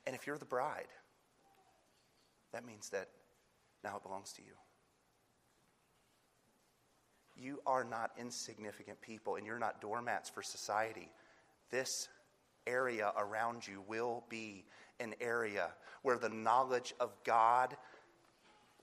[0.05, 0.87] And if you're the bride,
[2.51, 3.09] that means that
[3.83, 4.53] now it belongs to you.
[7.35, 11.09] You are not insignificant people, and you're not doormats for society.
[11.69, 12.09] This
[12.65, 14.65] area around you will be
[14.99, 15.69] an area
[16.01, 17.75] where the knowledge of God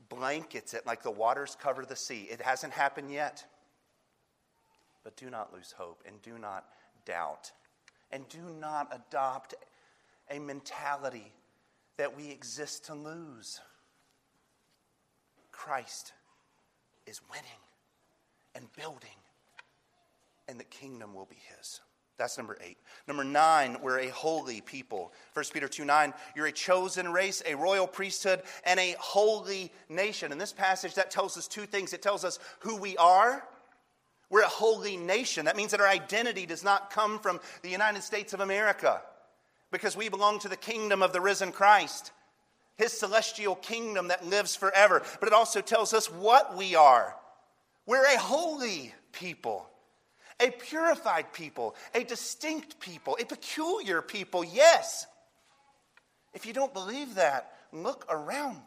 [0.09, 2.29] blankets it like the waters cover the sea.
[2.31, 3.45] It hasn't happened yet.
[5.03, 6.65] But do not lose hope and do not
[7.05, 7.53] doubt.
[8.11, 9.55] And do not adopt
[10.31, 11.33] a mentality
[11.97, 13.61] that we exist to lose.
[15.53, 16.13] Christ
[17.07, 17.45] is winning
[18.55, 19.11] and building,
[20.49, 21.81] and the kingdom will be his.
[22.17, 22.79] That's number eight.
[23.09, 25.13] Number nine, we're a holy people.
[25.33, 30.31] 1 Peter 2 9, you're a chosen race, a royal priesthood, and a holy nation.
[30.31, 31.93] In this passage, that tells us two things.
[31.93, 33.43] It tells us who we are
[34.35, 35.45] we're a holy nation.
[35.45, 39.01] That means that our identity does not come from the United States of America
[39.71, 42.11] because we belong to the kingdom of the risen Christ,
[42.77, 45.03] his celestial kingdom that lives forever.
[45.21, 47.15] But it also tells us what we are.
[47.87, 49.69] We're a holy people,
[50.41, 55.07] a purified people, a distinct people, a peculiar people, yes.
[56.33, 58.63] If you don't believe that, look around.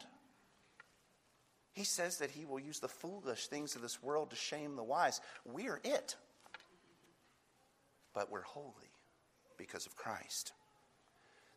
[1.72, 4.82] He says that he will use the foolish things of this world to shame the
[4.82, 5.20] wise.
[5.44, 6.16] We're it.
[8.14, 8.90] But we're holy
[9.56, 10.52] because of Christ.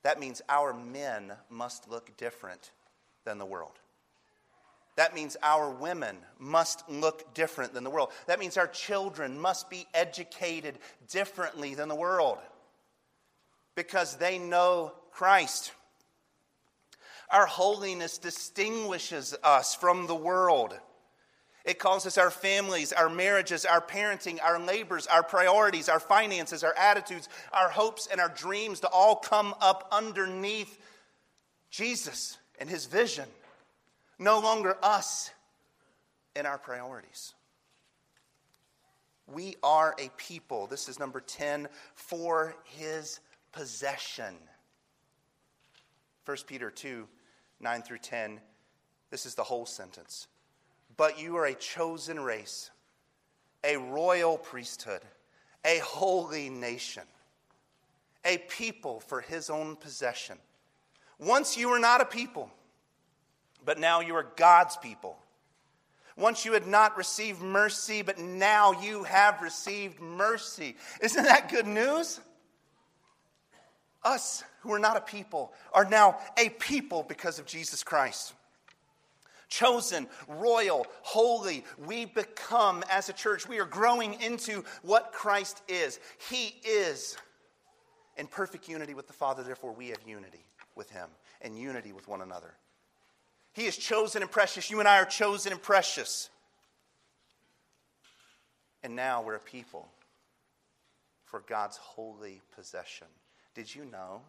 [0.03, 2.72] That means our men must look different
[3.24, 3.80] than the world.
[4.97, 8.11] That means our women must look different than the world.
[8.27, 10.79] That means our children must be educated
[11.09, 12.39] differently than the world
[13.75, 15.71] because they know Christ.
[17.29, 20.77] Our holiness distinguishes us from the world.
[21.63, 26.75] It causes our families, our marriages, our parenting, our labors, our priorities, our finances, our
[26.75, 30.77] attitudes, our hopes, and our dreams to all come up underneath
[31.69, 33.25] Jesus and his vision.
[34.22, 35.32] No longer us
[36.36, 37.34] in our priorities.
[39.26, 43.19] We are a people, this is number 10, for his
[43.51, 44.36] possession.
[46.26, 47.07] 1 Peter 2
[47.61, 48.39] 9 through 10.
[49.09, 50.28] This is the whole sentence.
[50.97, 52.69] But you are a chosen race,
[53.63, 55.01] a royal priesthood,
[55.65, 57.03] a holy nation,
[58.24, 60.38] a people for his own possession.
[61.17, 62.51] Once you were not a people,
[63.66, 65.18] but now you are God's people.
[66.18, 70.76] Once you had not received mercy, but now you have received mercy.
[71.01, 72.20] Isn't that good news?
[74.03, 78.34] Us who are not a people are now a people because of Jesus Christ.
[79.51, 81.64] chosen, royal, holy.
[81.86, 85.99] We become, as a church, we are growing into what Christ is.
[86.30, 87.18] He is
[88.18, 90.45] in perfect unity with the Father, therefore, we have unity
[90.76, 91.09] with Him
[91.41, 92.53] and unity with one another.
[93.54, 94.70] He is chosen and precious.
[94.70, 96.30] You and I are chosen and precious.
[98.84, 99.89] And now we're a people
[101.26, 103.08] for God's holy possession.
[103.54, 104.22] Did you know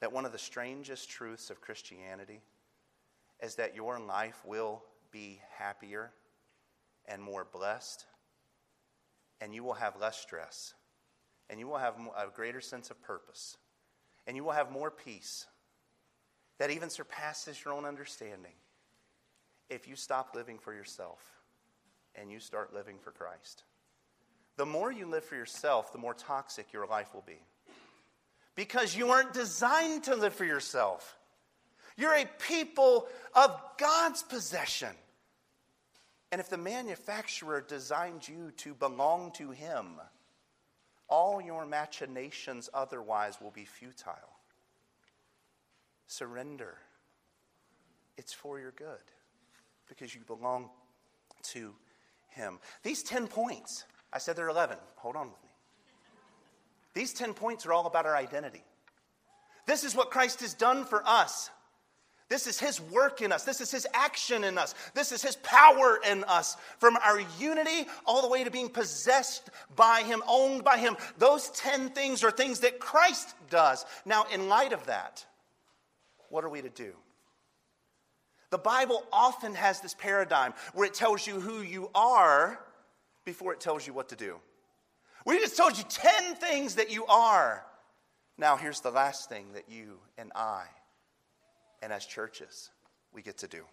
[0.00, 2.40] that one of the strangest truths of Christianity
[3.42, 6.10] is that your life will be happier
[7.06, 8.06] and more blessed,
[9.40, 10.74] and you will have less stress,
[11.50, 13.56] and you will have a greater sense of purpose,
[14.26, 15.46] and you will have more peace
[16.58, 18.52] that even surpasses your own understanding
[19.70, 21.20] if you stop living for yourself
[22.14, 23.64] and you start living for Christ.
[24.56, 27.40] The more you live for yourself, the more toxic your life will be.
[28.54, 31.16] Because you aren't designed to live for yourself.
[31.96, 34.90] You're a people of God's possession.
[36.30, 39.86] And if the manufacturer designed you to belong to him,
[41.08, 44.31] all your machinations otherwise will be futile.
[46.06, 46.76] Surrender.
[48.16, 49.02] It's for your good
[49.88, 50.70] because you belong
[51.42, 51.74] to
[52.28, 52.58] him.
[52.82, 54.76] These 10 points, I said there are 11.
[54.96, 55.50] Hold on with me.
[56.94, 58.62] These 10 points are all about our identity.
[59.66, 61.50] This is what Christ has done for us.
[62.28, 63.44] This is His work in us.
[63.44, 64.74] This is His action in us.
[64.94, 66.56] This is His power in us.
[66.78, 70.96] From our unity all the way to being possessed by Him, owned by Him.
[71.18, 73.84] Those 10 things are things that Christ does.
[74.06, 75.26] Now, in light of that,
[76.32, 76.92] what are we to do?
[78.48, 82.58] The Bible often has this paradigm where it tells you who you are
[83.24, 84.36] before it tells you what to do.
[85.26, 87.64] We just told you 10 things that you are.
[88.38, 90.64] Now, here's the last thing that you and I
[91.82, 92.70] and as churches
[93.12, 93.64] we get to do.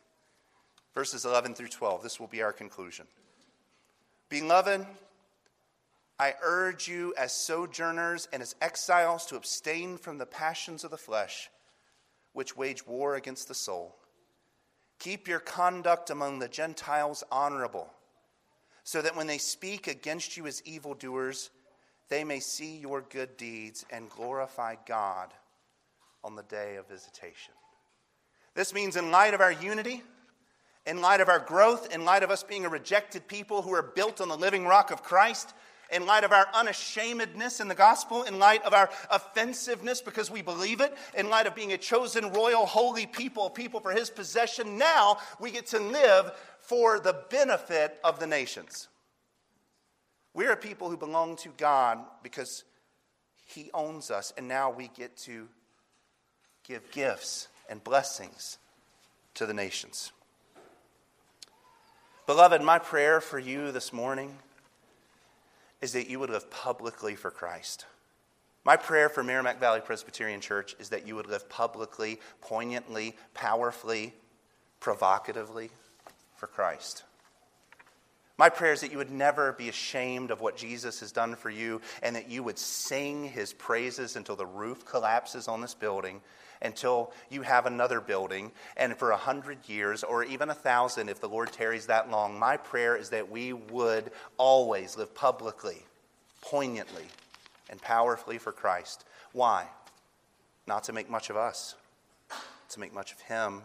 [0.94, 3.08] Verses 11 through 12, this will be our conclusion.
[4.28, 4.86] Beloved,
[6.20, 10.98] I urge you as sojourners and as exiles to abstain from the passions of the
[10.98, 11.50] flesh,
[12.34, 13.96] which wage war against the soul.
[15.00, 17.90] Keep your conduct among the Gentiles honorable,
[18.84, 21.52] so that when they speak against you as evildoers,
[22.10, 25.34] they may see your good deeds and glorify God
[26.24, 27.54] on the day of visitation.
[28.56, 30.04] This means, in light of our unity,
[30.86, 33.84] in light of our growth, in light of us being a rejected people who are
[33.84, 35.54] built on the living rock of Christ,
[35.92, 40.42] in light of our unashamedness in the gospel, in light of our offensiveness because we
[40.42, 44.78] believe it, in light of being a chosen, royal, holy people, people for his possession,
[44.78, 48.88] now we get to live for the benefit of the nations.
[50.34, 52.64] We're a people who belong to God because
[53.46, 55.48] he owns us, and now we get to
[56.68, 58.60] give gifts and blessings
[59.34, 60.12] to the nations.
[62.28, 64.38] Beloved, my prayer for you this morning
[65.82, 67.86] is that you would live publicly for Christ.
[68.66, 74.14] My prayer for Merrimack Valley Presbyterian Church is that you would live publicly, poignantly, powerfully,
[74.80, 75.70] provocatively
[76.36, 77.04] for Christ.
[78.38, 81.50] My prayer is that you would never be ashamed of what Jesus has done for
[81.50, 86.22] you and that you would sing his praises until the roof collapses on this building
[86.62, 88.52] until you have another building.
[88.78, 92.38] And for a hundred years, or even a thousand, if the Lord tarries that long,
[92.38, 95.86] my prayer is that we would always live publicly,
[96.42, 97.06] poignantly,
[97.70, 99.06] and powerfully for Christ.
[99.32, 99.68] Why?
[100.68, 101.76] Not to make much of us,
[102.70, 103.62] to make much of Him,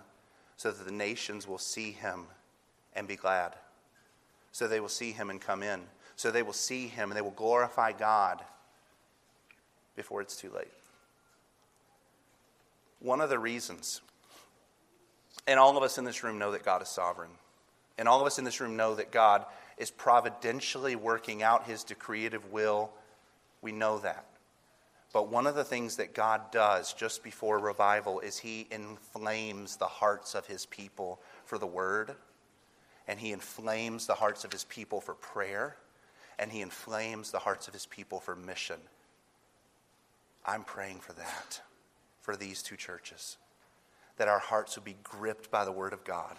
[0.57, 2.27] so that the nations will see Him
[2.95, 3.55] and be glad.
[4.53, 5.81] So they will see Him and come in.
[6.17, 8.41] So they will see Him and they will glorify God
[9.97, 10.71] before it's too late
[13.05, 14.01] one of the reasons,
[15.47, 17.31] and all of us in this room know that God is sovereign,
[17.99, 19.45] and all of us in this room know that God
[19.77, 22.91] is providentially working out his decretive will.
[23.61, 24.25] We know that.
[25.13, 29.87] But one of the things that God does just before revival is he inflames the
[29.87, 32.15] hearts of his people for the word,
[33.07, 35.77] and he inflames the hearts of his people for prayer,
[36.39, 38.79] and he inflames the hearts of his people for mission.
[40.47, 41.61] I'm praying for that
[42.25, 43.37] for these two churches.
[44.17, 46.37] That our hearts would be gripped by the Word of God.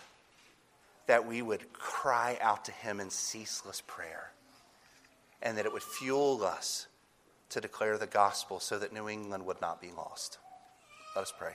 [1.05, 4.31] That we would cry out to Him in ceaseless prayer.
[5.43, 6.87] And that it would fuel us
[7.49, 10.39] to declare the gospel so that New England would not be lost.
[11.15, 11.53] Let us pray.